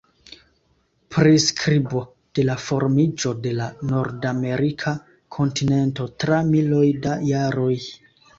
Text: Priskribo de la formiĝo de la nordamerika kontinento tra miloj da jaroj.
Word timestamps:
Priskribo 1.15 2.01
de 2.39 2.45
la 2.47 2.55
formiĝo 2.67 3.33
de 3.43 3.51
la 3.59 3.67
nordamerika 3.91 4.95
kontinento 5.37 6.09
tra 6.25 6.41
miloj 6.51 6.89
da 7.07 7.15
jaroj. 7.29 7.73